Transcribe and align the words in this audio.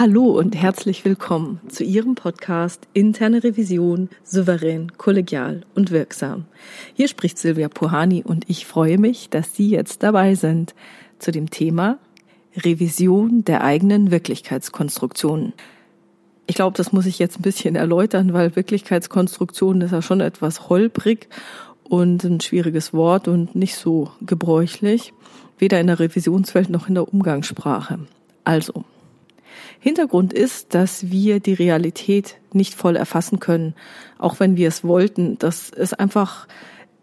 Hallo 0.00 0.30
und 0.30 0.56
herzlich 0.56 1.04
willkommen 1.04 1.60
zu 1.68 1.84
Ihrem 1.84 2.14
Podcast 2.14 2.88
Interne 2.94 3.44
Revision 3.44 4.08
souverän, 4.24 4.92
kollegial 4.96 5.60
und 5.74 5.90
wirksam. 5.90 6.46
Hier 6.94 7.06
spricht 7.06 7.36
Silvia 7.36 7.68
Puhani 7.68 8.22
und 8.24 8.48
ich 8.48 8.64
freue 8.64 8.96
mich, 8.96 9.28
dass 9.28 9.54
Sie 9.54 9.68
jetzt 9.68 10.02
dabei 10.02 10.36
sind 10.36 10.74
zu 11.18 11.32
dem 11.32 11.50
Thema 11.50 11.98
Revision 12.56 13.44
der 13.44 13.62
eigenen 13.62 14.10
Wirklichkeitskonstruktionen. 14.10 15.52
Ich 16.46 16.54
glaube, 16.54 16.78
das 16.78 16.94
muss 16.94 17.04
ich 17.04 17.18
jetzt 17.18 17.38
ein 17.38 17.42
bisschen 17.42 17.76
erläutern, 17.76 18.32
weil 18.32 18.56
Wirklichkeitskonstruktion 18.56 19.82
ist 19.82 19.92
ja 19.92 20.00
schon 20.00 20.22
etwas 20.22 20.70
holprig 20.70 21.28
und 21.84 22.24
ein 22.24 22.40
schwieriges 22.40 22.94
Wort 22.94 23.28
und 23.28 23.54
nicht 23.54 23.74
so 23.74 24.10
gebräuchlich, 24.22 25.12
weder 25.58 25.78
in 25.78 25.88
der 25.88 26.00
Revisionswelt 26.00 26.70
noch 26.70 26.88
in 26.88 26.94
der 26.94 27.12
Umgangssprache. 27.12 27.98
Also, 28.44 28.86
Hintergrund 29.78 30.32
ist, 30.32 30.74
dass 30.74 31.10
wir 31.10 31.40
die 31.40 31.54
Realität 31.54 32.36
nicht 32.52 32.74
voll 32.74 32.96
erfassen 32.96 33.40
können, 33.40 33.74
auch 34.18 34.40
wenn 34.40 34.56
wir 34.56 34.68
es 34.68 34.84
wollten. 34.84 35.38
Das 35.38 35.70
ist 35.70 35.98
einfach 35.98 36.46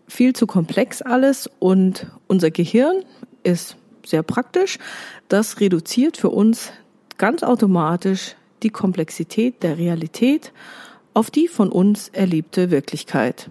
viel 0.08 0.34
zu 0.34 0.48
komplex 0.48 1.02
alles 1.02 1.50
und 1.60 2.08
unser 2.28 2.52
Gehirn 2.52 3.04
ist 3.44 3.78
sehr 4.06 4.24
praktisch. 4.24 4.78
Das 5.28 5.60
reduziert 5.60 6.18
für 6.18 6.30
uns 6.30 6.72
ganz 7.18 7.44
automatisch 7.44 8.36
die 8.64 8.70
Komplexität 8.70 9.64
der 9.64 9.78
Realität 9.78 10.52
auf 11.14 11.32
die 11.32 11.48
von 11.48 11.70
uns 11.70 12.10
erlebte 12.10 12.72
Wirklichkeit. 12.72 13.50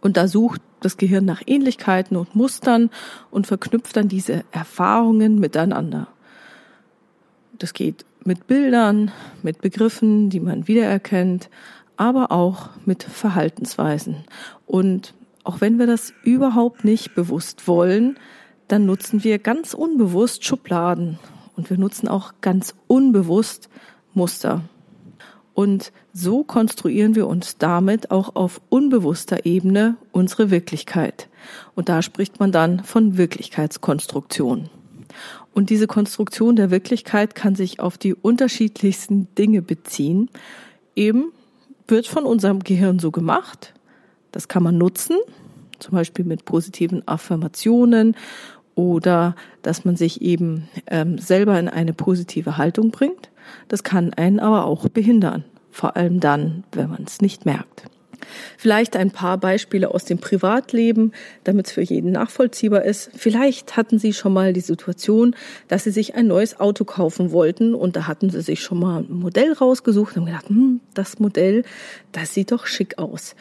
Und 0.00 0.16
da 0.16 0.28
sucht 0.28 0.60
das 0.80 0.96
Gehirn 0.96 1.24
nach 1.24 1.42
Ähnlichkeiten 1.46 2.16
und 2.16 2.34
Mustern 2.36 2.90
und 3.30 3.46
verknüpft 3.46 3.96
dann 3.96 4.08
diese 4.08 4.44
Erfahrungen 4.52 5.38
miteinander. 5.38 6.08
Das 7.58 7.72
geht 7.72 8.04
mit 8.24 8.46
Bildern, 8.46 9.10
mit 9.42 9.60
Begriffen, 9.60 10.30
die 10.30 10.40
man 10.40 10.68
wiedererkennt, 10.68 11.50
aber 11.96 12.30
auch 12.32 12.70
mit 12.84 13.02
Verhaltensweisen. 13.02 14.24
Und 14.66 15.14
auch 15.44 15.60
wenn 15.60 15.78
wir 15.78 15.86
das 15.86 16.12
überhaupt 16.22 16.84
nicht 16.84 17.14
bewusst 17.14 17.66
wollen, 17.66 18.18
dann 18.68 18.86
nutzen 18.86 19.24
wir 19.24 19.38
ganz 19.38 19.74
unbewusst 19.74 20.44
Schubladen 20.44 21.18
und 21.56 21.70
wir 21.70 21.78
nutzen 21.78 22.06
auch 22.06 22.34
ganz 22.40 22.74
unbewusst 22.86 23.68
Muster. 24.14 24.62
Und 25.54 25.90
so 26.12 26.44
konstruieren 26.44 27.16
wir 27.16 27.26
uns 27.26 27.58
damit 27.58 28.12
auch 28.12 28.36
auf 28.36 28.60
unbewusster 28.68 29.44
Ebene 29.44 29.96
unsere 30.12 30.52
Wirklichkeit. 30.52 31.28
Und 31.74 31.88
da 31.88 32.00
spricht 32.02 32.38
man 32.38 32.52
dann 32.52 32.84
von 32.84 33.16
Wirklichkeitskonstruktion. 33.16 34.70
Und 35.52 35.70
diese 35.70 35.86
Konstruktion 35.86 36.56
der 36.56 36.70
Wirklichkeit 36.70 37.34
kann 37.34 37.54
sich 37.54 37.80
auf 37.80 37.98
die 37.98 38.14
unterschiedlichsten 38.14 39.28
Dinge 39.36 39.62
beziehen. 39.62 40.30
Eben 40.94 41.32
wird 41.86 42.06
von 42.06 42.24
unserem 42.24 42.60
Gehirn 42.60 42.98
so 42.98 43.10
gemacht. 43.10 43.74
Das 44.32 44.48
kann 44.48 44.62
man 44.62 44.78
nutzen, 44.78 45.16
zum 45.78 45.94
Beispiel 45.94 46.24
mit 46.24 46.44
positiven 46.44 47.06
Affirmationen 47.06 48.14
oder 48.74 49.34
dass 49.62 49.84
man 49.84 49.96
sich 49.96 50.22
eben 50.22 50.68
ähm, 50.86 51.18
selber 51.18 51.58
in 51.58 51.68
eine 51.68 51.92
positive 51.92 52.56
Haltung 52.56 52.90
bringt. 52.90 53.30
Das 53.66 53.82
kann 53.82 54.12
einen 54.14 54.38
aber 54.38 54.66
auch 54.66 54.88
behindern, 54.88 55.44
vor 55.70 55.96
allem 55.96 56.20
dann, 56.20 56.64
wenn 56.72 56.90
man 56.90 57.04
es 57.04 57.20
nicht 57.20 57.44
merkt. 57.44 57.84
Vielleicht 58.56 58.96
ein 58.96 59.10
paar 59.10 59.38
Beispiele 59.38 59.92
aus 59.94 60.04
dem 60.04 60.18
Privatleben, 60.18 61.12
damit 61.44 61.66
es 61.66 61.72
für 61.72 61.82
jeden 61.82 62.12
nachvollziehbar 62.12 62.84
ist. 62.84 63.10
Vielleicht 63.14 63.76
hatten 63.76 63.98
Sie 63.98 64.12
schon 64.12 64.32
mal 64.32 64.52
die 64.52 64.60
Situation, 64.60 65.34
dass 65.68 65.84
Sie 65.84 65.90
sich 65.90 66.14
ein 66.14 66.26
neues 66.26 66.58
Auto 66.60 66.84
kaufen 66.84 67.32
wollten 67.32 67.74
und 67.74 67.96
da 67.96 68.06
hatten 68.06 68.30
Sie 68.30 68.42
sich 68.42 68.62
schon 68.62 68.80
mal 68.80 69.00
ein 69.00 69.12
Modell 69.12 69.52
rausgesucht 69.52 70.16
und 70.16 70.26
gedacht, 70.26 70.48
hm, 70.48 70.80
das 70.94 71.18
Modell, 71.18 71.64
das 72.12 72.34
sieht 72.34 72.52
doch 72.52 72.66
schick 72.66 72.98
aus. 72.98 73.34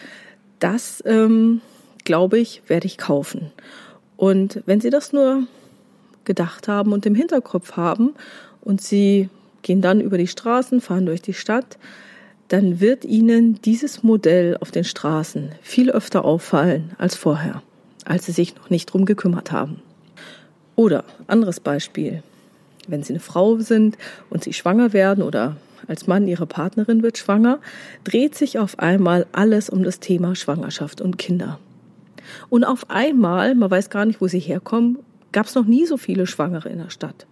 Das, 0.59 1.03
ähm, 1.05 1.61
glaube 2.03 2.39
ich, 2.39 2.61
werde 2.67 2.87
ich 2.87 2.97
kaufen. 2.97 3.51
Und 4.15 4.63
wenn 4.65 4.81
Sie 4.81 4.89
das 4.89 5.13
nur 5.13 5.43
gedacht 6.25 6.67
haben 6.67 6.93
und 6.93 7.05
im 7.05 7.15
Hinterkopf 7.15 7.73
haben 7.73 8.13
und 8.61 8.81
Sie 8.81 9.29
gehen 9.61 9.81
dann 9.81 10.01
über 10.01 10.17
die 10.17 10.27
Straßen, 10.27 10.81
fahren 10.81 11.05
durch 11.05 11.21
die 11.21 11.33
Stadt, 11.33 11.77
dann 12.47 12.79
wird 12.79 13.05
Ihnen 13.05 13.61
dieses 13.61 14.03
Modell 14.03 14.57
auf 14.59 14.71
den 14.71 14.83
Straßen 14.83 15.51
viel 15.61 15.91
öfter 15.91 16.25
auffallen 16.25 16.91
als 16.97 17.15
vorher, 17.15 17.61
als 18.05 18.25
Sie 18.25 18.31
sich 18.31 18.55
noch 18.55 18.69
nicht 18.69 18.91
drum 18.91 19.05
gekümmert 19.05 19.51
haben. 19.51 19.81
Oder 20.75 21.03
anderes 21.27 21.59
Beispiel, 21.59 22.23
wenn 22.87 23.03
Sie 23.03 23.13
eine 23.13 23.19
Frau 23.19 23.57
sind 23.59 23.97
und 24.29 24.43
Sie 24.43 24.53
schwanger 24.53 24.93
werden 24.93 25.23
oder 25.23 25.57
als 25.87 26.07
Mann 26.07 26.27
Ihre 26.27 26.45
Partnerin 26.45 27.03
wird 27.03 27.17
schwanger, 27.17 27.59
dreht 28.03 28.35
sich 28.35 28.59
auf 28.59 28.79
einmal 28.79 29.25
alles 29.31 29.69
um 29.69 29.83
das 29.83 29.99
Thema 29.99 30.35
Schwangerschaft 30.35 31.01
und 31.01 31.17
Kinder. 31.17 31.59
Und 32.49 32.63
auf 32.63 32.89
einmal, 32.89 33.55
man 33.55 33.71
weiß 33.71 33.89
gar 33.89 34.05
nicht, 34.05 34.21
wo 34.21 34.27
sie 34.27 34.39
herkommen, 34.39 34.99
gab 35.31 35.45
es 35.45 35.55
noch 35.55 35.65
nie 35.65 35.85
so 35.85 35.97
viele 35.97 36.27
Schwangere 36.27 36.69
in 36.69 36.79
der 36.79 36.89
Stadt. 36.89 37.25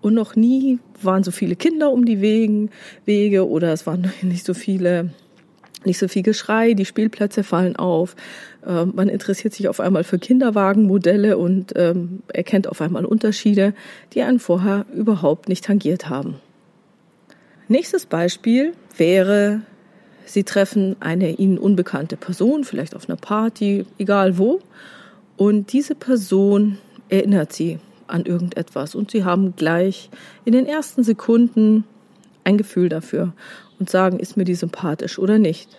Und 0.00 0.14
noch 0.14 0.36
nie 0.36 0.78
waren 1.02 1.24
so 1.24 1.30
viele 1.30 1.56
Kinder 1.56 1.90
um 1.90 2.04
die 2.04 2.20
Wege 2.20 3.48
oder 3.48 3.72
es 3.72 3.86
waren 3.86 4.12
nicht 4.22 4.44
so 4.44 4.54
viele, 4.54 5.10
nicht 5.84 5.98
so 5.98 6.08
viel 6.08 6.22
Geschrei, 6.22 6.74
die 6.74 6.84
Spielplätze 6.84 7.42
fallen 7.42 7.76
auf. 7.76 8.16
Ähm, 8.66 8.92
man 8.94 9.08
interessiert 9.08 9.54
sich 9.54 9.68
auf 9.68 9.80
einmal 9.80 10.04
für 10.04 10.18
Kinderwagenmodelle 10.18 11.38
und 11.38 11.72
ähm, 11.76 12.22
erkennt 12.32 12.68
auf 12.68 12.80
einmal 12.80 13.04
Unterschiede, 13.04 13.74
die 14.12 14.22
einen 14.22 14.38
vorher 14.38 14.86
überhaupt 14.94 15.48
nicht 15.48 15.64
tangiert 15.64 16.08
haben. 16.08 16.36
Nächstes 17.68 18.06
Beispiel 18.06 18.74
wäre, 18.96 19.62
Sie 20.24 20.42
treffen 20.42 20.96
eine 20.98 21.30
Ihnen 21.30 21.56
unbekannte 21.56 22.16
Person, 22.16 22.64
vielleicht 22.64 22.96
auf 22.96 23.08
einer 23.08 23.16
Party, 23.16 23.86
egal 23.98 24.38
wo, 24.38 24.60
und 25.36 25.72
diese 25.72 25.94
Person 25.94 26.78
erinnert 27.08 27.52
Sie 27.52 27.78
an 28.08 28.24
irgendetwas 28.24 28.94
und 28.94 29.10
sie 29.10 29.24
haben 29.24 29.56
gleich 29.56 30.10
in 30.44 30.52
den 30.52 30.66
ersten 30.66 31.02
Sekunden 31.02 31.84
ein 32.44 32.58
Gefühl 32.58 32.88
dafür 32.88 33.32
und 33.78 33.90
sagen, 33.90 34.18
ist 34.18 34.36
mir 34.36 34.44
die 34.44 34.54
sympathisch 34.54 35.18
oder 35.18 35.38
nicht. 35.38 35.78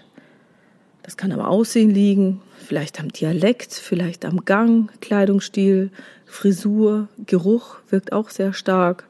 Das 1.04 1.16
kann 1.16 1.32
am 1.32 1.40
Aussehen 1.40 1.90
liegen, 1.90 2.42
vielleicht 2.58 3.00
am 3.00 3.10
Dialekt, 3.10 3.74
vielleicht 3.74 4.26
am 4.26 4.44
Gang, 4.44 4.92
Kleidungsstil, 5.00 5.90
Frisur, 6.26 7.08
Geruch 7.26 7.78
wirkt 7.90 8.12
auch 8.12 8.30
sehr 8.30 8.52
stark. 8.52 9.06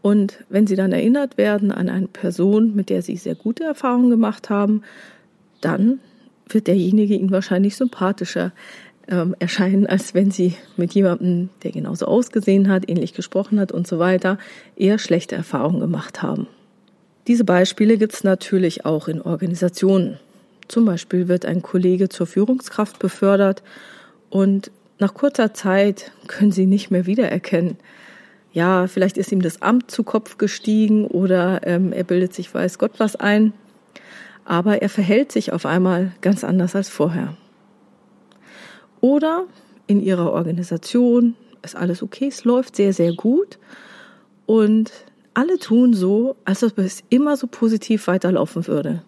Und 0.00 0.44
wenn 0.48 0.68
Sie 0.68 0.76
dann 0.76 0.92
erinnert 0.92 1.38
werden 1.38 1.72
an 1.72 1.88
eine 1.88 2.06
Person, 2.06 2.76
mit 2.76 2.88
der 2.88 3.02
Sie 3.02 3.16
sehr 3.16 3.34
gute 3.34 3.64
Erfahrungen 3.64 4.10
gemacht 4.10 4.48
haben, 4.48 4.82
dann 5.60 5.98
wird 6.48 6.68
derjenige 6.68 7.14
Ihnen 7.14 7.32
wahrscheinlich 7.32 7.74
sympathischer 7.76 8.52
ähm, 9.08 9.34
erscheinen, 9.38 9.86
als 9.86 10.14
wenn 10.14 10.30
sie 10.30 10.54
mit 10.76 10.92
jemandem, 10.92 11.48
der 11.62 11.72
genauso 11.72 12.06
ausgesehen 12.06 12.68
hat, 12.68 12.88
ähnlich 12.88 13.14
gesprochen 13.14 13.58
hat 13.58 13.72
und 13.72 13.86
so 13.86 13.98
weiter, 13.98 14.38
eher 14.76 14.98
schlechte 14.98 15.34
Erfahrungen 15.34 15.80
gemacht 15.80 16.22
haben. 16.22 16.46
Diese 17.26 17.44
Beispiele 17.44 17.98
gibt 17.98 18.14
es 18.14 18.24
natürlich 18.24 18.84
auch 18.84 19.08
in 19.08 19.20
Organisationen. 19.20 20.18
Zum 20.68 20.84
Beispiel 20.84 21.28
wird 21.28 21.46
ein 21.46 21.62
Kollege 21.62 22.08
zur 22.08 22.26
Führungskraft 22.26 22.98
befördert 22.98 23.62
und 24.30 24.70
nach 24.98 25.14
kurzer 25.14 25.54
Zeit 25.54 26.12
können 26.26 26.52
Sie 26.52 26.66
nicht 26.66 26.90
mehr 26.90 27.06
wiedererkennen. 27.06 27.76
Ja, 28.52 28.86
vielleicht 28.86 29.16
ist 29.16 29.30
ihm 29.30 29.42
das 29.42 29.62
Amt 29.62 29.90
zu 29.90 30.02
Kopf 30.02 30.36
gestiegen 30.36 31.06
oder 31.06 31.66
ähm, 31.66 31.92
er 31.92 32.04
bildet 32.04 32.34
sich 32.34 32.52
weiß 32.52 32.78
Gott 32.78 32.92
was 32.98 33.14
ein, 33.14 33.52
aber 34.44 34.82
er 34.82 34.88
verhält 34.88 35.32
sich 35.32 35.52
auf 35.52 35.66
einmal 35.66 36.12
ganz 36.20 36.44
anders 36.44 36.74
als 36.74 36.88
vorher. 36.88 37.36
Oder 39.00 39.44
in 39.86 40.00
ihrer 40.00 40.32
Organisation 40.32 41.34
ist 41.62 41.76
alles 41.76 42.02
okay, 42.02 42.28
es 42.28 42.44
läuft 42.44 42.76
sehr, 42.76 42.92
sehr 42.92 43.12
gut 43.14 43.58
und 44.46 44.92
alle 45.34 45.58
tun 45.58 45.94
so, 45.94 46.36
als 46.44 46.64
ob 46.64 46.78
es 46.78 47.02
immer 47.10 47.36
so 47.36 47.46
positiv 47.46 48.06
weiterlaufen 48.06 48.66
würde. 48.66 49.02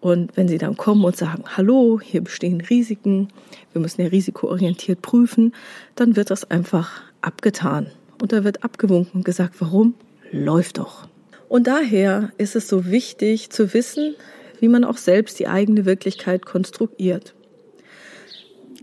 Und 0.00 0.36
wenn 0.36 0.48
sie 0.48 0.58
dann 0.58 0.76
kommen 0.76 1.04
und 1.04 1.16
sagen, 1.16 1.44
hallo, 1.56 2.00
hier 2.02 2.22
bestehen 2.22 2.60
Risiken, 2.60 3.28
wir 3.72 3.80
müssen 3.80 4.00
ja 4.00 4.08
risikoorientiert 4.08 5.00
prüfen, 5.00 5.54
dann 5.94 6.16
wird 6.16 6.30
das 6.30 6.50
einfach 6.50 7.02
abgetan. 7.20 7.86
Und 8.20 8.32
da 8.32 8.42
wird 8.42 8.64
abgewunken 8.64 9.18
und 9.20 9.24
gesagt, 9.24 9.54
warum? 9.60 9.94
Läuft 10.32 10.78
doch. 10.78 11.06
Und 11.48 11.68
daher 11.68 12.32
ist 12.38 12.56
es 12.56 12.66
so 12.66 12.86
wichtig 12.86 13.50
zu 13.50 13.74
wissen, 13.74 14.16
wie 14.58 14.68
man 14.68 14.84
auch 14.84 14.96
selbst 14.96 15.38
die 15.38 15.46
eigene 15.46 15.84
Wirklichkeit 15.84 16.46
konstruiert. 16.46 17.34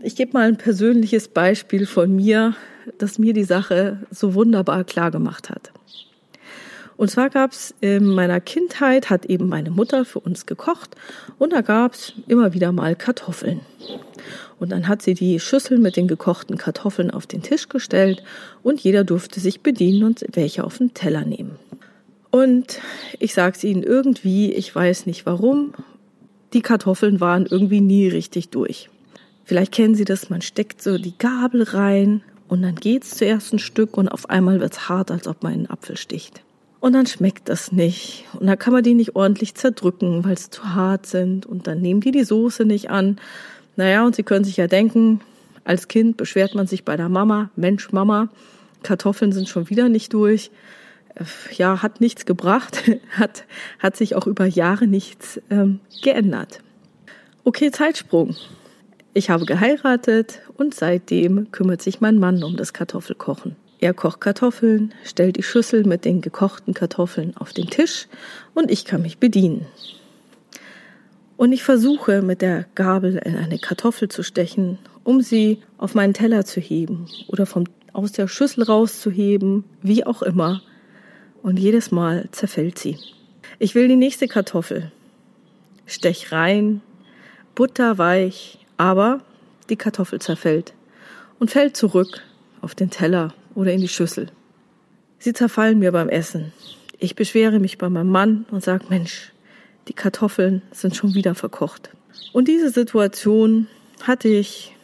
Ich 0.02 0.16
gebe 0.16 0.32
mal 0.32 0.48
ein 0.48 0.56
persönliches 0.56 1.28
Beispiel 1.28 1.84
von 1.84 2.16
mir, 2.16 2.54
das 2.96 3.18
mir 3.18 3.34
die 3.34 3.44
Sache 3.44 3.98
so 4.10 4.32
wunderbar 4.32 4.84
klar 4.84 5.10
gemacht 5.10 5.50
hat. 5.50 5.72
Und 6.96 7.10
zwar 7.10 7.28
gab 7.28 7.52
es 7.52 7.74
in 7.82 8.06
meiner 8.06 8.40
Kindheit, 8.40 9.10
hat 9.10 9.26
eben 9.26 9.48
meine 9.48 9.70
Mutter 9.70 10.06
für 10.06 10.20
uns 10.20 10.46
gekocht 10.46 10.96
und 11.38 11.52
da 11.52 11.60
gab 11.60 11.94
es 11.94 12.14
immer 12.28 12.54
wieder 12.54 12.72
mal 12.72 12.96
Kartoffeln. 12.96 13.60
Und 14.58 14.72
dann 14.72 14.88
hat 14.88 15.02
sie 15.02 15.14
die 15.14 15.38
Schüssel 15.38 15.78
mit 15.78 15.96
den 15.96 16.08
gekochten 16.08 16.56
Kartoffeln 16.56 17.10
auf 17.10 17.26
den 17.26 17.42
Tisch 17.42 17.68
gestellt 17.68 18.22
und 18.62 18.80
jeder 18.80 19.04
durfte 19.04 19.38
sich 19.38 19.60
bedienen 19.60 20.04
und 20.04 20.24
welche 20.32 20.64
auf 20.64 20.78
den 20.78 20.94
Teller 20.94 21.26
nehmen. 21.26 21.58
Und 22.30 22.80
ich 23.18 23.34
sag's 23.34 23.64
Ihnen 23.64 23.82
irgendwie, 23.82 24.52
ich 24.52 24.74
weiß 24.74 25.04
nicht 25.04 25.26
warum, 25.26 25.74
die 26.54 26.62
Kartoffeln 26.62 27.20
waren 27.20 27.44
irgendwie 27.44 27.80
nie 27.82 28.08
richtig 28.08 28.48
durch. 28.48 28.88
Vielleicht 29.50 29.72
kennen 29.72 29.96
Sie 29.96 30.04
das, 30.04 30.30
man 30.30 30.42
steckt 30.42 30.80
so 30.80 30.96
die 30.96 31.18
Gabel 31.18 31.64
rein 31.64 32.22
und 32.46 32.62
dann 32.62 32.76
geht's 32.76 33.16
zuerst 33.16 33.52
ein 33.52 33.58
Stück 33.58 33.98
und 33.98 34.06
auf 34.06 34.30
einmal 34.30 34.60
wird's 34.60 34.88
hart, 34.88 35.10
als 35.10 35.26
ob 35.26 35.42
man 35.42 35.52
einen 35.52 35.68
Apfel 35.68 35.96
sticht. 35.96 36.42
Und 36.78 36.92
dann 36.92 37.06
schmeckt 37.06 37.48
das 37.48 37.72
nicht. 37.72 38.26
Und 38.38 38.46
dann 38.46 38.60
kann 38.60 38.72
man 38.72 38.84
die 38.84 38.94
nicht 38.94 39.16
ordentlich 39.16 39.56
zerdrücken, 39.56 40.24
weil 40.24 40.38
sie 40.38 40.50
zu 40.50 40.72
hart 40.72 41.06
sind. 41.06 41.46
Und 41.46 41.66
dann 41.66 41.80
nehmen 41.80 42.00
die 42.00 42.12
die 42.12 42.22
Soße 42.22 42.64
nicht 42.64 42.90
an. 42.90 43.18
Naja, 43.74 44.06
und 44.06 44.14
Sie 44.14 44.22
können 44.22 44.44
sich 44.44 44.56
ja 44.56 44.68
denken, 44.68 45.20
als 45.64 45.88
Kind 45.88 46.16
beschwert 46.16 46.54
man 46.54 46.68
sich 46.68 46.84
bei 46.84 46.96
der 46.96 47.08
Mama, 47.08 47.50
Mensch, 47.56 47.90
Mama, 47.90 48.28
Kartoffeln 48.84 49.32
sind 49.32 49.48
schon 49.48 49.68
wieder 49.68 49.88
nicht 49.88 50.14
durch. 50.14 50.52
Ja, 51.58 51.82
hat 51.82 52.00
nichts 52.00 52.24
gebracht, 52.24 52.84
hat, 53.18 53.46
hat 53.80 53.96
sich 53.96 54.14
auch 54.14 54.28
über 54.28 54.46
Jahre 54.46 54.86
nichts 54.86 55.40
ähm, 55.50 55.80
geändert. 56.04 56.60
Okay, 57.42 57.72
Zeitsprung. 57.72 58.36
Ich 59.12 59.28
habe 59.28 59.44
geheiratet 59.44 60.40
und 60.56 60.72
seitdem 60.72 61.50
kümmert 61.50 61.82
sich 61.82 62.00
mein 62.00 62.18
Mann 62.18 62.44
um 62.44 62.56
das 62.56 62.72
Kartoffelkochen. 62.72 63.56
Er 63.80 63.92
kocht 63.92 64.20
Kartoffeln, 64.20 64.94
stellt 65.04 65.36
die 65.36 65.42
Schüssel 65.42 65.84
mit 65.84 66.04
den 66.04 66.20
gekochten 66.20 66.74
Kartoffeln 66.74 67.36
auf 67.36 67.52
den 67.52 67.68
Tisch 67.68 68.06
und 68.54 68.70
ich 68.70 68.84
kann 68.84 69.02
mich 69.02 69.18
bedienen. 69.18 69.66
Und 71.36 71.52
ich 71.52 71.64
versuche 71.64 72.22
mit 72.22 72.40
der 72.40 72.66
Gabel 72.76 73.16
in 73.24 73.34
eine 73.34 73.58
Kartoffel 73.58 74.08
zu 74.08 74.22
stechen, 74.22 74.78
um 75.02 75.22
sie 75.22 75.58
auf 75.78 75.94
meinen 75.94 76.14
Teller 76.14 76.44
zu 76.44 76.60
heben 76.60 77.06
oder 77.26 77.46
vom, 77.46 77.64
aus 77.92 78.12
der 78.12 78.28
Schüssel 78.28 78.62
rauszuheben, 78.62 79.64
wie 79.82 80.06
auch 80.06 80.22
immer. 80.22 80.62
Und 81.42 81.58
jedes 81.58 81.90
Mal 81.90 82.28
zerfällt 82.30 82.78
sie. 82.78 82.98
Ich 83.58 83.74
will 83.74 83.88
die 83.88 83.96
nächste 83.96 84.28
Kartoffel. 84.28 84.92
Stech 85.86 86.30
rein, 86.30 86.82
butterweich, 87.54 88.58
aber 88.80 89.20
die 89.68 89.76
Kartoffel 89.76 90.22
zerfällt 90.22 90.72
und 91.38 91.50
fällt 91.50 91.76
zurück 91.76 92.22
auf 92.62 92.74
den 92.74 92.88
Teller 92.88 93.34
oder 93.54 93.74
in 93.74 93.82
die 93.82 93.88
Schüssel. 93.88 94.28
Sie 95.18 95.34
zerfallen 95.34 95.78
mir 95.78 95.92
beim 95.92 96.08
Essen. 96.08 96.54
Ich 96.98 97.14
beschwere 97.14 97.58
mich 97.58 97.76
bei 97.76 97.90
meinem 97.90 98.08
Mann 98.08 98.46
und 98.50 98.64
sage, 98.64 98.86
Mensch, 98.88 99.32
die 99.88 99.92
Kartoffeln 99.92 100.62
sind 100.72 100.96
schon 100.96 101.12
wieder 101.12 101.34
verkocht. 101.34 101.90
Und 102.32 102.48
diese 102.48 102.70
Situation 102.70 103.66
hatte 104.02 104.28
ich 104.28 104.74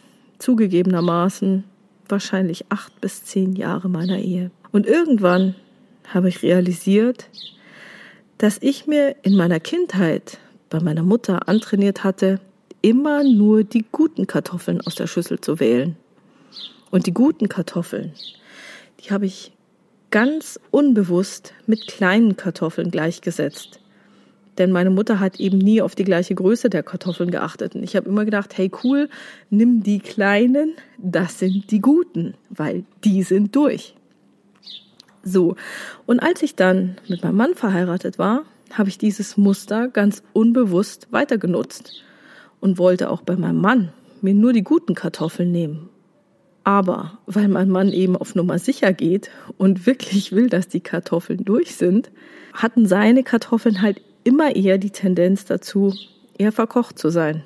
zugegebenermaßen 0.40 1.64
wahrscheinlich 2.06 2.66
acht 2.68 3.00
bis 3.00 3.24
zehn 3.24 3.56
Jahre 3.56 3.88
meiner 3.88 4.18
Ehe. 4.18 4.50
Und 4.72 4.86
irgendwann 4.86 5.54
habe 6.12 6.28
ich 6.28 6.42
realisiert, 6.42 7.30
dass 8.36 8.58
ich 8.60 8.86
mir 8.86 9.16
in 9.22 9.36
meiner 9.36 9.58
Kindheit 9.58 10.38
bei 10.68 10.80
meiner 10.80 11.02
Mutter 11.02 11.48
antrainiert 11.48 12.04
hatte, 12.04 12.40
immer 12.86 13.24
nur 13.24 13.64
die 13.64 13.84
guten 13.90 14.28
Kartoffeln 14.28 14.80
aus 14.80 14.94
der 14.94 15.08
Schüssel 15.08 15.40
zu 15.40 15.58
wählen. 15.58 15.96
Und 16.92 17.08
die 17.08 17.12
guten 17.12 17.48
Kartoffeln, 17.48 18.12
die 19.00 19.10
habe 19.10 19.26
ich 19.26 19.50
ganz 20.12 20.60
unbewusst 20.70 21.52
mit 21.66 21.88
kleinen 21.88 22.36
Kartoffeln 22.36 22.92
gleichgesetzt. 22.92 23.80
Denn 24.56 24.70
meine 24.70 24.90
Mutter 24.90 25.18
hat 25.18 25.40
eben 25.40 25.58
nie 25.58 25.82
auf 25.82 25.96
die 25.96 26.04
gleiche 26.04 26.36
Größe 26.36 26.70
der 26.70 26.84
Kartoffeln 26.84 27.32
geachtet. 27.32 27.74
Und 27.74 27.82
ich 27.82 27.96
habe 27.96 28.08
immer 28.08 28.24
gedacht, 28.24 28.56
hey 28.56 28.70
cool, 28.84 29.08
nimm 29.50 29.82
die 29.82 29.98
kleinen, 29.98 30.74
das 30.96 31.40
sind 31.40 31.72
die 31.72 31.80
guten, 31.80 32.34
weil 32.50 32.84
die 33.02 33.24
sind 33.24 33.56
durch. 33.56 33.96
So, 35.24 35.56
und 36.06 36.20
als 36.20 36.40
ich 36.40 36.54
dann 36.54 36.98
mit 37.08 37.24
meinem 37.24 37.36
Mann 37.36 37.54
verheiratet 37.56 38.20
war, 38.20 38.44
habe 38.72 38.90
ich 38.90 38.96
dieses 38.96 39.36
Muster 39.36 39.88
ganz 39.88 40.22
unbewusst 40.32 41.08
weitergenutzt 41.10 42.04
und 42.60 42.78
wollte 42.78 43.10
auch 43.10 43.22
bei 43.22 43.36
meinem 43.36 43.60
Mann 43.60 43.92
mir 44.22 44.34
nur 44.34 44.52
die 44.52 44.64
guten 44.64 44.94
Kartoffeln 44.94 45.52
nehmen. 45.52 45.88
Aber 46.64 47.18
weil 47.26 47.48
mein 47.48 47.68
Mann 47.68 47.92
eben 47.92 48.16
auf 48.16 48.34
Nummer 48.34 48.58
sicher 48.58 48.92
geht 48.92 49.30
und 49.56 49.86
wirklich 49.86 50.32
will, 50.32 50.48
dass 50.48 50.68
die 50.68 50.80
Kartoffeln 50.80 51.44
durch 51.44 51.76
sind, 51.76 52.10
hatten 52.52 52.86
seine 52.86 53.22
Kartoffeln 53.22 53.82
halt 53.82 54.00
immer 54.24 54.56
eher 54.56 54.78
die 54.78 54.90
Tendenz 54.90 55.44
dazu, 55.44 55.94
eher 56.36 56.50
verkocht 56.50 56.98
zu 56.98 57.10
sein. 57.10 57.44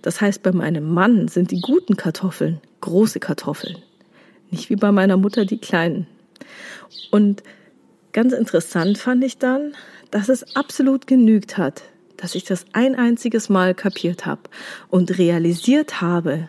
Das 0.00 0.20
heißt, 0.20 0.42
bei 0.42 0.52
meinem 0.52 0.92
Mann 0.92 1.28
sind 1.28 1.50
die 1.50 1.60
guten 1.60 1.96
Kartoffeln 1.96 2.60
große 2.82 3.20
Kartoffeln, 3.20 3.78
nicht 4.50 4.68
wie 4.68 4.76
bei 4.76 4.92
meiner 4.92 5.16
Mutter 5.16 5.46
die 5.46 5.58
kleinen. 5.58 6.06
Und 7.10 7.42
ganz 8.12 8.34
interessant 8.34 8.98
fand 8.98 9.24
ich 9.24 9.38
dann, 9.38 9.72
dass 10.10 10.28
es 10.28 10.54
absolut 10.54 11.06
genügt 11.06 11.56
hat, 11.56 11.82
dass 12.22 12.36
ich 12.36 12.44
das 12.44 12.66
ein 12.72 12.94
einziges 12.94 13.48
Mal 13.48 13.74
kapiert 13.74 14.26
habe 14.26 14.42
und 14.88 15.18
realisiert 15.18 16.00
habe, 16.00 16.46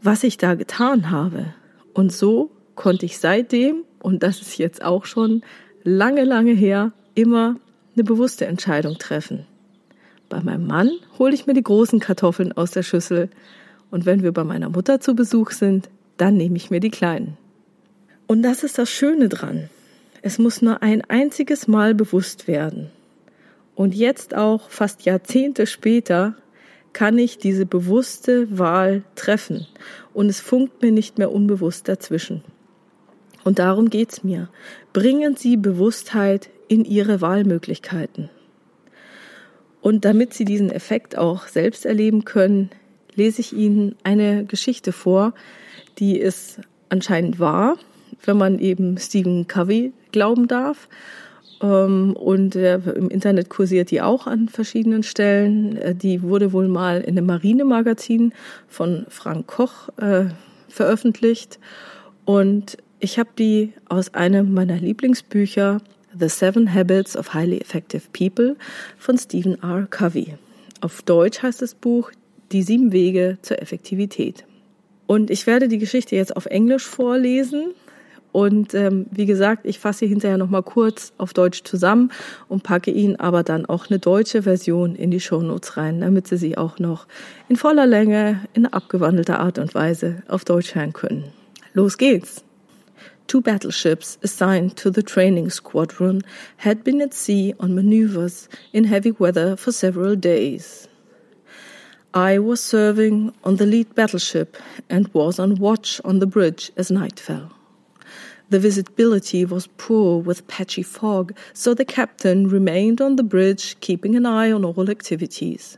was 0.00 0.22
ich 0.22 0.38
da 0.38 0.54
getan 0.54 1.10
habe. 1.10 1.46
Und 1.92 2.12
so 2.12 2.52
konnte 2.76 3.04
ich 3.04 3.18
seitdem, 3.18 3.82
und 3.98 4.22
das 4.22 4.40
ist 4.40 4.58
jetzt 4.58 4.80
auch 4.80 5.06
schon 5.06 5.42
lange, 5.82 6.22
lange 6.22 6.52
her, 6.52 6.92
immer 7.16 7.56
eine 7.96 8.04
bewusste 8.04 8.46
Entscheidung 8.46 8.96
treffen. 8.98 9.44
Bei 10.28 10.40
meinem 10.40 10.68
Mann 10.68 10.92
hole 11.18 11.34
ich 11.34 11.48
mir 11.48 11.54
die 11.54 11.64
großen 11.64 11.98
Kartoffeln 11.98 12.52
aus 12.52 12.70
der 12.70 12.84
Schüssel 12.84 13.28
und 13.90 14.06
wenn 14.06 14.22
wir 14.22 14.30
bei 14.30 14.44
meiner 14.44 14.68
Mutter 14.68 15.00
zu 15.00 15.16
Besuch 15.16 15.50
sind, 15.50 15.88
dann 16.16 16.36
nehme 16.36 16.56
ich 16.56 16.70
mir 16.70 16.78
die 16.78 16.90
kleinen. 16.90 17.36
Und 18.28 18.44
das 18.44 18.62
ist 18.62 18.78
das 18.78 18.88
Schöne 18.88 19.28
dran. 19.28 19.68
Es 20.22 20.38
muss 20.38 20.62
nur 20.62 20.80
ein 20.80 21.02
einziges 21.08 21.66
Mal 21.66 21.96
bewusst 21.96 22.46
werden. 22.46 22.92
Und 23.78 23.94
jetzt 23.94 24.34
auch 24.34 24.70
fast 24.70 25.04
Jahrzehnte 25.04 25.64
später 25.68 26.34
kann 26.92 27.16
ich 27.16 27.38
diese 27.38 27.64
bewusste 27.64 28.58
Wahl 28.58 29.04
treffen 29.14 29.68
und 30.12 30.26
es 30.26 30.40
funkt 30.40 30.82
mir 30.82 30.90
nicht 30.90 31.16
mehr 31.16 31.30
unbewusst 31.30 31.86
dazwischen. 31.86 32.42
Und 33.44 33.60
darum 33.60 33.88
geht's 33.88 34.24
mir. 34.24 34.48
Bringen 34.92 35.36
Sie 35.36 35.56
Bewusstheit 35.56 36.50
in 36.66 36.84
Ihre 36.84 37.20
Wahlmöglichkeiten. 37.20 38.30
Und 39.80 40.04
damit 40.04 40.34
Sie 40.34 40.44
diesen 40.44 40.72
Effekt 40.72 41.16
auch 41.16 41.46
selbst 41.46 41.86
erleben 41.86 42.24
können, 42.24 42.70
lese 43.14 43.40
ich 43.42 43.52
Ihnen 43.52 43.94
eine 44.02 44.44
Geschichte 44.44 44.90
vor, 44.90 45.34
die 46.00 46.18
ist 46.18 46.62
anscheinend 46.88 47.38
wahr, 47.38 47.76
wenn 48.24 48.38
man 48.38 48.58
eben 48.58 48.98
Stephen 48.98 49.46
Covey 49.46 49.92
glauben 50.10 50.48
darf. 50.48 50.88
Ähm, 51.62 52.14
und 52.14 52.56
äh, 52.56 52.76
im 52.76 53.08
Internet 53.08 53.48
kursiert 53.48 53.90
die 53.90 54.00
auch 54.00 54.26
an 54.26 54.48
verschiedenen 54.48 55.02
Stellen. 55.02 55.76
Äh, 55.76 55.94
die 55.94 56.22
wurde 56.22 56.52
wohl 56.52 56.68
mal 56.68 57.00
in 57.00 57.18
einem 57.18 57.26
Marinemagazin 57.26 58.32
von 58.68 59.06
Frank 59.08 59.46
Koch 59.46 59.88
äh, 59.98 60.26
veröffentlicht. 60.68 61.58
Und 62.24 62.76
ich 63.00 63.18
habe 63.18 63.30
die 63.38 63.72
aus 63.88 64.14
einem 64.14 64.54
meiner 64.54 64.76
Lieblingsbücher, 64.76 65.80
The 66.18 66.28
Seven 66.28 66.72
Habits 66.72 67.16
of 67.16 67.34
Highly 67.34 67.58
Effective 67.58 68.02
People 68.12 68.56
von 68.98 69.18
Stephen 69.18 69.62
R. 69.62 69.86
Covey. 69.88 70.34
Auf 70.80 71.02
Deutsch 71.02 71.42
heißt 71.42 71.62
das 71.62 71.74
Buch 71.74 72.10
Die 72.52 72.62
sieben 72.62 72.92
Wege 72.92 73.38
zur 73.42 73.60
Effektivität. 73.60 74.44
Und 75.06 75.30
ich 75.30 75.46
werde 75.46 75.68
die 75.68 75.78
Geschichte 75.78 76.16
jetzt 76.16 76.36
auf 76.36 76.46
Englisch 76.46 76.84
vorlesen 76.86 77.72
und 78.38 78.72
ähm, 78.72 79.06
wie 79.10 79.26
gesagt, 79.26 79.66
ich 79.66 79.80
fasse 79.80 80.06
hinterher 80.06 80.38
nochmal 80.38 80.62
kurz 80.62 81.12
auf 81.18 81.34
Deutsch 81.34 81.64
zusammen 81.64 82.12
und 82.48 82.62
packe 82.62 82.92
Ihnen 82.92 83.16
aber 83.16 83.42
dann 83.42 83.66
auch 83.66 83.90
eine 83.90 83.98
deutsche 83.98 84.44
Version 84.44 84.94
in 84.94 85.10
die 85.10 85.18
Shownotes 85.18 85.76
rein, 85.76 86.00
damit 86.02 86.28
Sie 86.28 86.36
sie 86.36 86.56
auch 86.56 86.78
noch 86.78 87.08
in 87.48 87.56
voller 87.56 87.84
Länge, 87.84 88.42
in 88.54 88.66
abgewandelter 88.66 89.40
Art 89.40 89.58
und 89.58 89.74
Weise 89.74 90.22
auf 90.28 90.44
Deutsch 90.44 90.76
hören 90.76 90.92
können. 90.92 91.24
Los 91.72 91.98
geht's! 91.98 92.44
Two 93.26 93.40
battleships 93.40 94.20
assigned 94.22 94.76
to 94.76 94.92
the 94.94 95.02
training 95.02 95.50
squadron 95.50 96.22
had 96.58 96.84
been 96.84 97.02
at 97.02 97.12
sea 97.12 97.56
on 97.58 97.74
maneuvers 97.74 98.48
in 98.72 98.84
heavy 98.84 99.12
weather 99.18 99.56
for 99.56 99.72
several 99.72 100.14
days. 100.14 100.88
I 102.14 102.38
was 102.38 102.60
serving 102.60 103.32
on 103.42 103.56
the 103.56 103.66
lead 103.66 103.96
battleship 103.96 104.56
and 104.88 105.12
was 105.12 105.40
on 105.40 105.56
watch 105.56 106.00
on 106.04 106.20
the 106.20 106.26
bridge 106.26 106.70
as 106.76 106.88
night 106.92 107.18
fell. 107.18 107.57
The 108.50 108.58
visibility 108.58 109.44
was 109.44 109.68
poor 109.76 110.22
with 110.22 110.46
patchy 110.48 110.82
fog, 110.82 111.36
so 111.52 111.74
the 111.74 111.84
captain 111.84 112.48
remained 112.48 113.00
on 113.00 113.16
the 113.16 113.22
bridge, 113.22 113.78
keeping 113.80 114.16
an 114.16 114.24
eye 114.24 114.50
on 114.50 114.64
all 114.64 114.88
activities. 114.88 115.76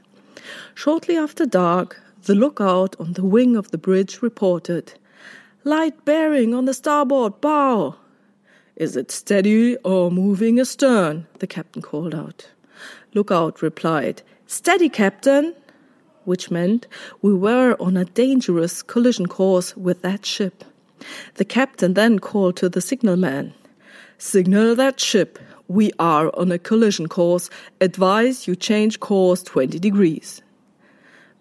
Shortly 0.75 1.17
after 1.17 1.47
dark, 1.47 2.01
the 2.23 2.35
lookout 2.35 2.95
on 3.01 3.15
the 3.15 3.25
wing 3.25 3.57
of 3.57 3.73
the 3.73 3.79
bridge 3.79 4.23
reported, 4.23 4.95
Light 5.65 6.05
bearing 6.05 6.55
on 6.55 6.65
the 6.65 6.73
starboard 6.73 7.41
bow. 7.41 7.97
Is 8.77 8.97
it 8.97 9.11
steady 9.11 9.77
or 9.79 10.11
moving 10.11 10.61
astern? 10.61 11.27
the 11.41 11.47
captain 11.49 11.83
called 11.83 12.15
out. 12.15 12.49
Lookout 13.15 13.63
replied, 13.63 14.23
Steady, 14.47 14.89
captain, 14.89 15.55
which 16.25 16.51
meant 16.51 16.87
we 17.21 17.35
were 17.35 17.77
on 17.81 17.97
a 17.97 18.05
dangerous 18.05 18.81
collision 18.81 19.27
course 19.27 19.77
with 19.77 20.03
that 20.03 20.25
ship. 20.25 20.65
The 21.35 21.45
captain 21.45 21.95
then 21.95 22.19
called 22.19 22.57
to 22.57 22.69
the 22.69 22.81
signalman, 22.81 23.55
Signal 24.19 24.75
that 24.75 25.01
ship. 25.01 25.39
we 25.69 25.93
are 25.99 26.31
on 26.37 26.53
a 26.53 26.59
collision 26.59 27.09
course. 27.09 27.49
Advise 27.81 28.47
you 28.47 28.55
change 28.55 29.01
course 29.01 29.43
20 29.43 29.79
degrees. 29.79 30.43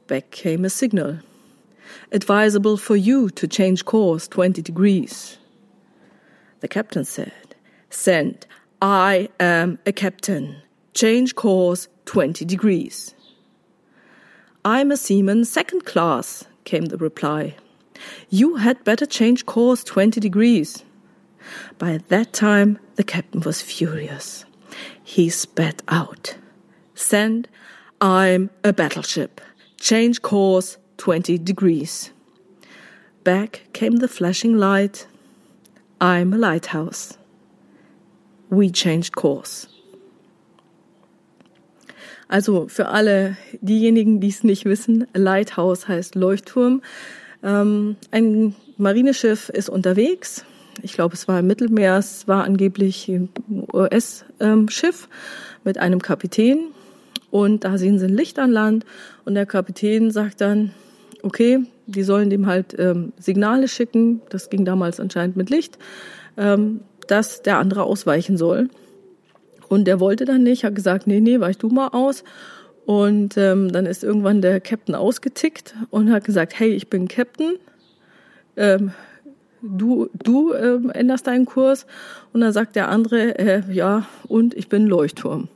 Back 0.07 0.31
came 0.31 0.63
a 0.63 0.69
signal. 0.69 1.19
Advisable 2.13 2.77
for 2.77 2.95
you 2.95 3.29
to 3.31 3.47
change 3.47 3.83
course 3.83 4.29
20 4.29 4.61
degrees. 4.61 5.37
The 6.61 6.67
captain 6.69 7.03
said, 7.03 7.55
Send, 7.89 8.45
I 8.81 9.27
am 9.39 9.77
a 9.85 9.91
captain. 9.91 10.61
Change 10.93 11.35
course 11.35 11.89
20 12.05 12.45
degrees. 12.45 13.13
I'm 14.63 14.91
a 14.91 14.97
seaman 14.97 15.43
second 15.43 15.85
class, 15.85 16.45
came 16.63 16.85
the 16.85 16.97
reply. 16.97 17.55
You 18.29 18.56
had 18.58 18.84
better 18.84 19.06
change 19.06 19.46
course 19.46 19.84
20 19.84 20.20
degrees. 20.20 20.84
By 21.77 22.00
that 22.10 22.34
time, 22.34 22.79
the 22.96 23.03
captain 23.03 23.41
was 23.41 23.62
furious. 23.62 24.46
He 25.03 25.29
spat 25.29 25.82
out. 25.88 26.38
Send, 26.96 27.48
I'm 28.01 28.50
a 28.63 28.74
battleship. 28.74 29.41
Change 29.79 30.22
course 30.22 30.77
20 30.98 31.38
degrees. 31.39 32.12
Back 33.24 33.68
came 33.74 33.98
the 33.98 34.08
flashing 34.08 34.58
light. 34.58 35.08
I'm 36.01 36.34
a 36.34 36.38
lighthouse. 36.38 37.18
We 38.50 38.70
changed 38.70 39.15
course. 39.15 39.68
Also 42.29 42.68
für 42.68 42.89
alle 42.89 43.38
diejenigen, 43.62 44.20
die 44.20 44.29
es 44.29 44.44
nicht 44.44 44.65
wissen, 44.65 45.08
Lighthouse 45.13 45.88
heißt 45.88 46.13
Leuchtturm. 46.13 46.82
Ähm, 47.43 47.96
ein 48.12 48.55
Marineschiff 48.77 49.50
ist 49.50 49.69
unterwegs. 49.69 50.46
Ich 50.81 50.93
glaube, 50.93 51.15
es 51.15 51.27
war 51.27 51.39
im 51.39 51.48
Mittelmeer. 51.48 51.98
Es 51.98 52.27
war 52.27 52.43
angeblich 52.43 53.08
ein 53.08 53.29
US-Schiff 53.74 55.10
mit 55.63 55.77
einem 55.77 56.01
Kapitän. 56.01 56.60
Und 57.31 57.63
da 57.63 57.77
sehen 57.77 58.00
sie 58.00 58.05
ein 58.05 58.15
Licht 58.15 58.39
an 58.39 58.51
Land. 58.51 58.86
Und 59.25 59.36
der 59.36 59.46
Kapitän 59.46 60.12
sagt 60.12 60.41
dann, 60.41 60.72
okay, 61.22 61.60
die 61.86 62.03
sollen 62.03 62.29
dem 62.29 62.48
halt 62.48 62.75
ähm, 62.77 63.13
Signale 63.19 63.67
schicken. 63.67 64.22
Das 64.29 64.50
ging 64.50 64.65
damals 64.65 65.00
anscheinend 65.00 65.36
mit 65.36 65.50
Licht, 65.50 65.77
ähm, 66.38 66.81
dass 67.08 67.41
der 67.41 67.58
andere 67.58 67.84
ausweichen 67.84 68.38
soll. 68.38 68.69
Und 69.67 69.86
der 69.86 70.00
wollte 70.00 70.25
dann 70.25 70.43
nicht, 70.43 70.63
hat 70.63 70.75
gesagt, 70.75 71.05
nee, 71.05 71.19
nee, 71.19 71.39
weich 71.39 71.58
du 71.58 71.69
mal 71.69 71.89
aus. 71.89 72.24
Und 72.89 73.38
ähm, 73.38 73.72
dann 73.72 73.86
ist 73.86 74.03
irgendwann 74.03 74.41
der 74.41 74.60
Captain 74.60 74.96
ausgetickt 74.96 75.75
und 75.91 76.12
hat 76.12 76.24
gesagt, 76.24 76.60
hey, 76.60 76.72
ich 76.72 76.89
bin 76.89 77.08
Captain, 77.08 77.60
ähm, 78.58 78.93
du, 79.62 80.10
du 80.15 80.55
ähm, 80.55 80.89
änderst 80.89 81.27
deinen 81.27 81.46
Kurs. 81.46 81.86
Und 82.34 82.41
dann 82.41 82.51
sagt 82.51 82.75
der 82.75 82.89
andere, 82.89 83.38
äh, 83.38 83.62
ja, 83.72 84.08
und 84.27 84.55
ich 84.55 84.69
bin 84.69 84.88
Leuchtturm. 84.88 85.50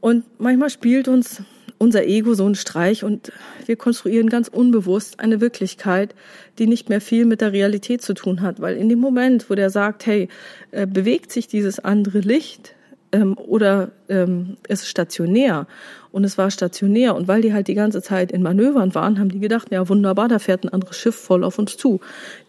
Und 0.00 0.22
manchmal 0.38 0.70
spielt 0.70 1.08
uns 1.08 1.42
unser 1.78 2.06
Ego 2.06 2.34
so 2.34 2.46
einen 2.46 2.54
Streich 2.54 3.02
und 3.02 3.32
wir 3.66 3.74
konstruieren 3.74 4.28
ganz 4.28 4.46
unbewusst 4.46 5.18
eine 5.18 5.40
Wirklichkeit, 5.40 6.14
die 6.60 6.68
nicht 6.68 6.88
mehr 6.88 7.00
viel 7.00 7.24
mit 7.24 7.40
der 7.40 7.50
Realität 7.50 8.00
zu 8.00 8.14
tun 8.14 8.42
hat. 8.42 8.60
Weil 8.60 8.76
in 8.76 8.88
dem 8.88 9.00
Moment, 9.00 9.50
wo 9.50 9.56
der 9.56 9.70
sagt, 9.70 10.06
hey, 10.06 10.28
äh, 10.70 10.86
bewegt 10.86 11.32
sich 11.32 11.48
dieses 11.48 11.80
andere 11.80 12.20
Licht, 12.20 12.76
ähm, 13.12 13.36
oder 13.36 13.90
ähm, 14.08 14.56
ist 14.68 14.88
stationär 14.88 15.66
und 16.12 16.24
es 16.24 16.38
war 16.38 16.50
stationär 16.50 17.14
und 17.14 17.28
weil 17.28 17.42
die 17.42 17.52
halt 17.52 17.68
die 17.68 17.74
ganze 17.74 18.02
Zeit 18.02 18.32
in 18.32 18.42
Manövern 18.42 18.94
waren, 18.94 19.18
haben 19.18 19.30
die 19.30 19.40
gedacht, 19.40 19.70
ja 19.70 19.88
wunderbar, 19.88 20.28
da 20.28 20.38
fährt 20.38 20.64
ein 20.64 20.68
anderes 20.68 20.96
Schiff 20.96 21.14
voll 21.14 21.44
auf 21.44 21.58
uns 21.58 21.76
zu. 21.76 22.00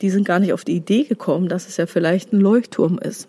Die 0.01 0.09
sind 0.09 0.25
gar 0.25 0.39
nicht 0.39 0.53
auf 0.53 0.63
die 0.63 0.75
Idee 0.75 1.03
gekommen, 1.03 1.47
dass 1.47 1.67
es 1.67 1.77
ja 1.77 1.85
vielleicht 1.85 2.33
ein 2.33 2.39
Leuchtturm 2.39 2.97
ist. 2.99 3.27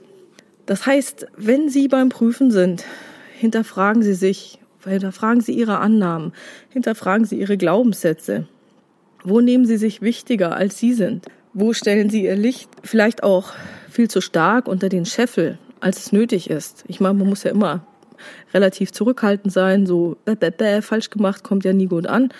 Das 0.67 0.87
heißt, 0.87 1.27
wenn 1.37 1.69
Sie 1.69 1.89
beim 1.89 2.09
Prüfen 2.09 2.51
sind, 2.51 2.85
hinterfragen 3.39 4.03
Sie 4.03 4.15
sich, 4.15 4.59
hinterfragen 4.85 5.41
Sie 5.41 5.53
Ihre 5.53 5.79
Annahmen, 5.79 6.33
hinterfragen 6.71 7.27
Sie 7.27 7.39
Ihre 7.39 7.57
Glaubenssätze. 7.57 8.47
Wo 9.25 9.41
nehmen 9.41 9.67
Sie 9.67 9.77
sich 9.77 10.03
wichtiger, 10.03 10.57
als 10.57 10.79
Sie 10.79 10.93
sind? 10.93 11.27
Wo 11.53 11.73
stellen 11.73 12.11
Sie 12.11 12.25
Ihr 12.25 12.37
Licht 12.37 12.71
vielleicht 12.83 13.23
auch 13.23 13.53
viel 13.91 14.09
zu 14.09 14.21
stark 14.21 14.69
unter 14.69 14.89
den 14.89 15.05
Scheffel? 15.05 15.59
Als 15.83 15.99
es 15.99 16.13
nötig 16.13 16.49
ist. 16.49 16.85
Ich 16.87 17.01
meine, 17.01 17.15
man 17.15 17.29
muss 17.29 17.43
ja 17.43 17.51
immer 17.51 17.85
relativ 18.55 18.93
zurückhaltend 18.93 19.53
sein, 19.53 19.87
so 19.87 20.17
bäh, 20.25 20.37
bäh, 20.37 20.51
bäh, 20.51 20.81
falsch 20.81 21.11
gemacht 21.11 21.43
kommt 21.43 21.65
ja 21.65 21.73
nie 21.73 21.87
gut 21.87 22.07
an. 22.07 22.31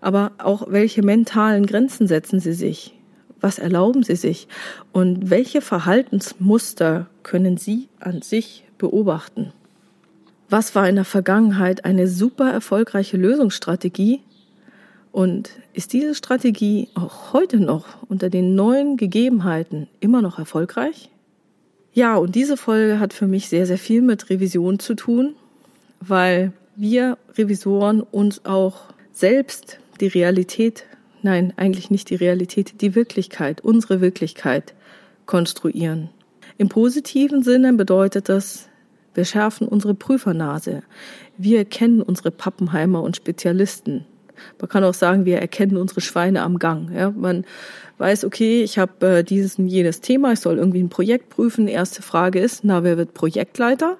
Aber 0.00 0.32
auch 0.38 0.66
welche 0.70 1.02
mentalen 1.02 1.66
Grenzen 1.66 2.06
setzen 2.06 2.40
Sie 2.40 2.52
sich? 2.52 2.94
Was 3.40 3.58
erlauben 3.58 4.04
Sie 4.04 4.14
sich? 4.14 4.46
Und 4.92 5.30
welche 5.30 5.60
Verhaltensmuster 5.60 7.08
können 7.24 7.56
Sie 7.56 7.88
an 7.98 8.22
sich 8.22 8.64
beobachten? 8.78 9.52
Was 10.48 10.74
war 10.74 10.88
in 10.88 10.96
der 10.96 11.04
Vergangenheit 11.04 11.84
eine 11.84 12.06
super 12.06 12.52
erfolgreiche 12.52 13.16
Lösungsstrategie? 13.16 14.20
Und 15.10 15.50
ist 15.72 15.92
diese 15.92 16.14
Strategie 16.14 16.88
auch 16.94 17.32
heute 17.32 17.58
noch 17.58 17.86
unter 18.08 18.30
den 18.30 18.54
neuen 18.54 18.96
Gegebenheiten 18.96 19.88
immer 20.00 20.22
noch 20.22 20.38
erfolgreich? 20.38 21.11
Ja, 21.94 22.16
und 22.16 22.34
diese 22.34 22.56
Folge 22.56 23.00
hat 23.00 23.12
für 23.12 23.26
mich 23.26 23.48
sehr, 23.48 23.66
sehr 23.66 23.78
viel 23.78 24.00
mit 24.00 24.30
Revision 24.30 24.78
zu 24.78 24.94
tun, 24.94 25.34
weil 26.00 26.52
wir 26.74 27.18
Revisoren 27.36 28.00
uns 28.00 28.44
auch 28.46 28.84
selbst 29.12 29.78
die 30.00 30.06
Realität, 30.06 30.84
nein, 31.22 31.52
eigentlich 31.56 31.90
nicht 31.90 32.08
die 32.08 32.14
Realität, 32.14 32.80
die 32.80 32.94
Wirklichkeit, 32.94 33.60
unsere 33.60 34.00
Wirklichkeit 34.00 34.72
konstruieren. 35.26 36.08
Im 36.56 36.68
positiven 36.68 37.42
Sinne 37.42 37.74
bedeutet 37.74 38.28
das, 38.28 38.68
wir 39.14 39.26
schärfen 39.26 39.68
unsere 39.68 39.94
Prüfernase. 39.94 40.82
Wir 41.36 41.66
kennen 41.66 42.00
unsere 42.00 42.30
Pappenheimer 42.30 43.02
und 43.02 43.16
Spezialisten. 43.16 44.06
Man 44.60 44.68
kann 44.68 44.84
auch 44.84 44.94
sagen, 44.94 45.24
wir 45.24 45.38
erkennen 45.38 45.76
unsere 45.76 46.00
Schweine 46.00 46.42
am 46.42 46.58
Gang. 46.58 46.90
Ja, 46.94 47.10
man 47.10 47.44
weiß, 47.98 48.24
okay, 48.24 48.62
ich 48.62 48.78
habe 48.78 49.18
äh, 49.18 49.24
dieses 49.24 49.58
und 49.58 49.68
jenes 49.68 50.00
Thema, 50.00 50.32
ich 50.32 50.40
soll 50.40 50.58
irgendwie 50.58 50.82
ein 50.82 50.88
Projekt 50.88 51.28
prüfen. 51.28 51.68
Erste 51.68 52.02
Frage 52.02 52.40
ist, 52.40 52.64
na, 52.64 52.84
wer 52.84 52.96
wird 52.96 53.14
Projektleiter? 53.14 53.96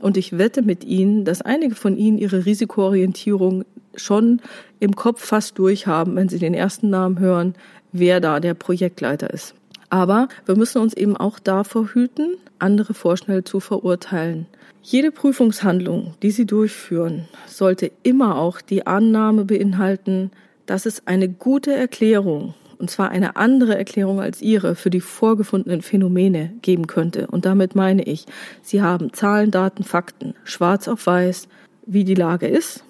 Und 0.00 0.16
ich 0.16 0.38
wette 0.38 0.62
mit 0.62 0.84
Ihnen, 0.84 1.24
dass 1.24 1.42
einige 1.42 1.74
von 1.74 1.96
Ihnen 1.96 2.18
ihre 2.18 2.46
Risikoorientierung 2.46 3.64
schon 3.96 4.40
im 4.78 4.94
Kopf 4.94 5.24
fast 5.24 5.58
durchhaben, 5.58 6.14
wenn 6.14 6.28
Sie 6.28 6.38
den 6.38 6.54
ersten 6.54 6.90
Namen 6.90 7.18
hören, 7.18 7.54
wer 7.92 8.20
da 8.20 8.38
der 8.38 8.54
Projektleiter 8.54 9.30
ist. 9.30 9.54
Aber 9.90 10.28
wir 10.46 10.56
müssen 10.56 10.82
uns 10.82 10.94
eben 10.94 11.16
auch 11.16 11.38
davor 11.38 11.88
hüten, 11.88 12.36
andere 12.58 12.94
vorschnell 12.94 13.44
zu 13.44 13.60
verurteilen. 13.60 14.46
Jede 14.82 15.10
Prüfungshandlung, 15.10 16.14
die 16.22 16.30
Sie 16.30 16.46
durchführen, 16.46 17.28
sollte 17.46 17.90
immer 18.02 18.38
auch 18.38 18.60
die 18.60 18.86
Annahme 18.86 19.44
beinhalten, 19.44 20.30
dass 20.66 20.86
es 20.86 21.06
eine 21.06 21.28
gute 21.28 21.72
Erklärung, 21.72 22.54
und 22.78 22.90
zwar 22.90 23.10
eine 23.10 23.36
andere 23.36 23.76
Erklärung 23.76 24.20
als 24.20 24.40
Ihre, 24.40 24.74
für 24.74 24.90
die 24.90 25.00
vorgefundenen 25.00 25.82
Phänomene 25.82 26.52
geben 26.62 26.86
könnte. 26.86 27.26
Und 27.26 27.44
damit 27.44 27.74
meine 27.74 28.02
ich, 28.02 28.26
Sie 28.62 28.82
haben 28.82 29.12
Zahlen, 29.12 29.50
Daten, 29.50 29.82
Fakten, 29.84 30.34
schwarz 30.44 30.86
auf 30.86 31.06
weiß, 31.06 31.48
wie 31.86 32.04
die 32.04 32.14
Lage 32.14 32.46
ist. 32.46 32.84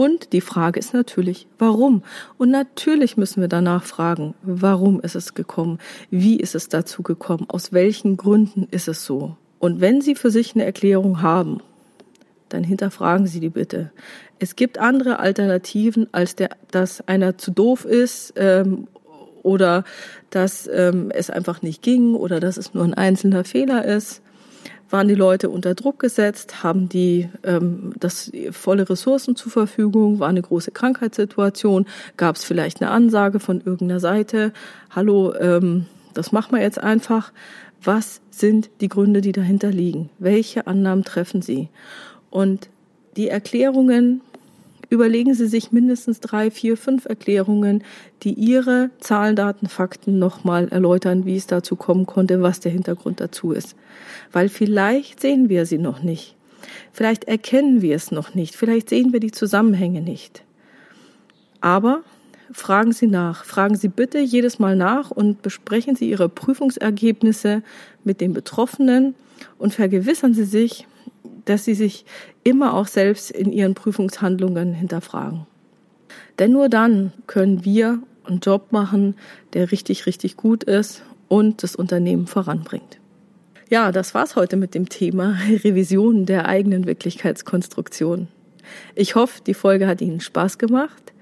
Und 0.00 0.32
die 0.32 0.40
Frage 0.40 0.80
ist 0.80 0.94
natürlich, 0.94 1.46
warum? 1.58 2.02
Und 2.38 2.48
natürlich 2.50 3.18
müssen 3.18 3.42
wir 3.42 3.48
danach 3.48 3.84
fragen, 3.84 4.32
warum 4.40 4.98
ist 4.98 5.14
es 5.14 5.34
gekommen? 5.34 5.76
Wie 6.08 6.40
ist 6.40 6.54
es 6.54 6.70
dazu 6.70 7.02
gekommen? 7.02 7.44
Aus 7.48 7.74
welchen 7.74 8.16
Gründen 8.16 8.66
ist 8.70 8.88
es 8.88 9.04
so? 9.04 9.36
Und 9.58 9.82
wenn 9.82 10.00
Sie 10.00 10.14
für 10.14 10.30
sich 10.30 10.54
eine 10.54 10.64
Erklärung 10.64 11.20
haben, 11.20 11.60
dann 12.48 12.64
hinterfragen 12.64 13.26
Sie 13.26 13.40
die 13.40 13.50
bitte. 13.50 13.92
Es 14.38 14.56
gibt 14.56 14.78
andere 14.78 15.18
Alternativen, 15.18 16.08
als 16.12 16.34
der, 16.34 16.48
dass 16.70 17.06
einer 17.06 17.36
zu 17.36 17.50
doof 17.50 17.84
ist 17.84 18.32
ähm, 18.36 18.88
oder 19.42 19.84
dass 20.30 20.66
ähm, 20.72 21.10
es 21.10 21.28
einfach 21.28 21.60
nicht 21.60 21.82
ging 21.82 22.14
oder 22.14 22.40
dass 22.40 22.56
es 22.56 22.72
nur 22.72 22.84
ein 22.84 22.94
einzelner 22.94 23.44
Fehler 23.44 23.84
ist. 23.84 24.22
Waren 24.90 25.06
die 25.06 25.14
Leute 25.14 25.50
unter 25.50 25.74
Druck 25.74 26.00
gesetzt? 26.00 26.64
Haben 26.64 26.88
die 26.88 27.28
ähm, 27.44 27.92
das 27.98 28.32
volle 28.50 28.88
Ressourcen 28.90 29.36
zur 29.36 29.52
Verfügung? 29.52 30.18
War 30.18 30.28
eine 30.28 30.42
große 30.42 30.72
Krankheitssituation? 30.72 31.86
Gab 32.16 32.36
es 32.36 32.44
vielleicht 32.44 32.82
eine 32.82 32.90
Ansage 32.90 33.38
von 33.38 33.60
irgendeiner 33.60 34.00
Seite? 34.00 34.52
Hallo, 34.90 35.32
ähm, 35.34 35.86
das 36.12 36.32
machen 36.32 36.56
wir 36.56 36.62
jetzt 36.62 36.80
einfach. 36.80 37.32
Was 37.82 38.20
sind 38.30 38.70
die 38.80 38.88
Gründe, 38.88 39.20
die 39.20 39.32
dahinter 39.32 39.70
liegen? 39.70 40.10
Welche 40.18 40.66
Annahmen 40.66 41.04
treffen 41.04 41.40
Sie? 41.40 41.68
Und 42.28 42.68
die 43.16 43.28
Erklärungen, 43.28 44.22
überlegen 44.90 45.32
Sie 45.34 45.46
sich 45.46 45.72
mindestens 45.72 46.20
drei, 46.20 46.50
vier, 46.50 46.76
fünf 46.76 47.06
Erklärungen, 47.06 47.82
die 48.22 48.34
Ihre 48.34 48.90
Zahlen, 48.98 49.36
Daten, 49.36 49.68
Fakten 49.68 50.18
nochmal 50.18 50.68
erläutern, 50.68 51.24
wie 51.24 51.36
es 51.36 51.46
dazu 51.46 51.76
kommen 51.76 52.04
konnte, 52.04 52.42
was 52.42 52.60
der 52.60 52.72
Hintergrund 52.72 53.20
dazu 53.20 53.52
ist. 53.52 53.76
Weil 54.32 54.48
vielleicht 54.48 55.20
sehen 55.20 55.48
wir 55.48 55.64
sie 55.64 55.78
noch 55.78 56.02
nicht. 56.02 56.36
Vielleicht 56.92 57.24
erkennen 57.24 57.80
wir 57.80 57.96
es 57.96 58.10
noch 58.10 58.34
nicht. 58.34 58.56
Vielleicht 58.56 58.90
sehen 58.90 59.12
wir 59.12 59.20
die 59.20 59.30
Zusammenhänge 59.30 60.02
nicht. 60.02 60.42
Aber 61.60 62.02
fragen 62.52 62.92
Sie 62.92 63.06
nach. 63.06 63.44
Fragen 63.44 63.76
Sie 63.76 63.88
bitte 63.88 64.18
jedes 64.18 64.58
Mal 64.58 64.76
nach 64.76 65.10
und 65.10 65.42
besprechen 65.42 65.96
Sie 65.96 66.10
Ihre 66.10 66.28
Prüfungsergebnisse 66.28 67.62
mit 68.04 68.20
den 68.20 68.32
Betroffenen 68.32 69.14
und 69.58 69.74
vergewissern 69.74 70.34
Sie 70.34 70.44
sich, 70.44 70.86
dass 71.50 71.64
Sie 71.64 71.74
sich 71.74 72.04
immer 72.44 72.74
auch 72.74 72.86
selbst 72.86 73.30
in 73.30 73.50
Ihren 73.50 73.74
Prüfungshandlungen 73.74 74.72
hinterfragen. 74.72 75.46
Denn 76.38 76.52
nur 76.52 76.68
dann 76.68 77.12
können 77.26 77.64
wir 77.64 78.00
einen 78.24 78.38
Job 78.38 78.70
machen, 78.70 79.16
der 79.52 79.72
richtig, 79.72 80.06
richtig 80.06 80.36
gut 80.36 80.62
ist 80.64 81.02
und 81.28 81.62
das 81.62 81.74
Unternehmen 81.74 82.26
voranbringt. 82.26 82.98
Ja, 83.68 83.92
das 83.92 84.14
war's 84.14 84.36
heute 84.36 84.56
mit 84.56 84.74
dem 84.74 84.88
Thema 84.88 85.38
Revision 85.48 86.24
der 86.24 86.46
eigenen 86.46 86.86
Wirklichkeitskonstruktion. 86.86 88.28
Ich 88.94 89.16
hoffe, 89.16 89.40
die 89.44 89.54
Folge 89.54 89.88
hat 89.88 90.00
Ihnen 90.00 90.20
Spaß 90.20 90.58
gemacht. 90.58 91.12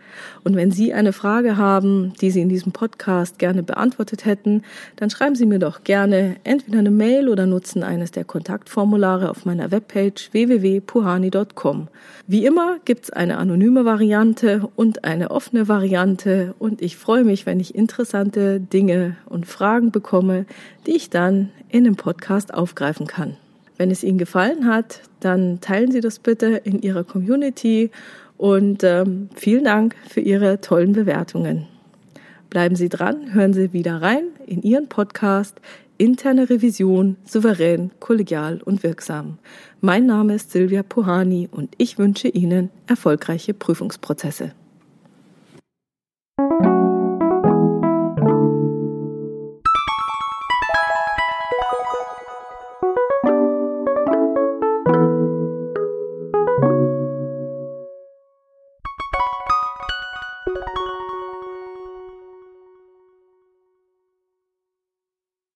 Und 0.44 0.56
wenn 0.56 0.70
Sie 0.70 0.92
eine 0.92 1.12
Frage 1.12 1.56
haben, 1.56 2.12
die 2.20 2.30
Sie 2.30 2.40
in 2.40 2.48
diesem 2.48 2.72
Podcast 2.72 3.38
gerne 3.38 3.62
beantwortet 3.62 4.24
hätten, 4.24 4.62
dann 4.96 5.10
schreiben 5.10 5.34
Sie 5.34 5.46
mir 5.46 5.58
doch 5.58 5.84
gerne 5.84 6.36
entweder 6.44 6.78
eine 6.78 6.90
Mail 6.90 7.28
oder 7.28 7.46
nutzen 7.46 7.82
eines 7.82 8.10
der 8.10 8.24
Kontaktformulare 8.24 9.30
auf 9.30 9.44
meiner 9.44 9.70
Webpage 9.70 10.32
www.puhani.com. 10.32 11.88
Wie 12.26 12.44
immer 12.46 12.78
gibt's 12.84 13.10
eine 13.10 13.38
anonyme 13.38 13.84
Variante 13.84 14.68
und 14.76 15.04
eine 15.04 15.30
offene 15.30 15.68
Variante 15.68 16.54
und 16.58 16.82
ich 16.82 16.96
freue 16.96 17.24
mich, 17.24 17.46
wenn 17.46 17.60
ich 17.60 17.74
interessante 17.74 18.60
Dinge 18.60 19.16
und 19.26 19.46
Fragen 19.46 19.90
bekomme, 19.90 20.46
die 20.86 20.96
ich 20.96 21.10
dann 21.10 21.50
in 21.68 21.84
dem 21.84 21.96
Podcast 21.96 22.52
aufgreifen 22.54 23.06
kann. 23.06 23.36
Wenn 23.78 23.92
es 23.92 24.02
Ihnen 24.02 24.18
gefallen 24.18 24.66
hat, 24.66 25.02
dann 25.20 25.60
teilen 25.60 25.92
Sie 25.92 26.00
das 26.00 26.18
bitte 26.18 26.46
in 26.46 26.82
Ihrer 26.82 27.04
Community 27.04 27.90
und 28.38 28.82
ähm, 28.84 29.28
vielen 29.34 29.64
Dank 29.64 29.94
für 30.08 30.20
Ihre 30.20 30.62
tollen 30.62 30.92
Bewertungen. 30.92 31.66
Bleiben 32.48 32.76
Sie 32.76 32.88
dran, 32.88 33.34
hören 33.34 33.52
Sie 33.52 33.74
wieder 33.74 34.00
rein 34.00 34.24
in 34.46 34.62
Ihren 34.62 34.88
Podcast 34.88 35.60
Interne 35.98 36.48
Revision, 36.48 37.16
souverän, 37.24 37.90
kollegial 37.98 38.62
und 38.62 38.84
wirksam. 38.84 39.38
Mein 39.80 40.06
Name 40.06 40.36
ist 40.36 40.52
Silvia 40.52 40.84
Puhani 40.84 41.48
und 41.50 41.74
ich 41.76 41.98
wünsche 41.98 42.28
Ihnen 42.28 42.70
erfolgreiche 42.86 43.52
Prüfungsprozesse. 43.52 44.52